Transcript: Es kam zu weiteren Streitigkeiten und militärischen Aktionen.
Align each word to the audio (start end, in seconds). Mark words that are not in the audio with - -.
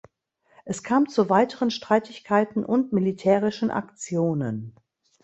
Es 0.65 0.81
kam 0.81 1.07
zu 1.09 1.29
weiteren 1.29 1.69
Streitigkeiten 1.69 2.65
und 2.65 2.91
militärischen 2.91 3.69
Aktionen. 3.69 4.75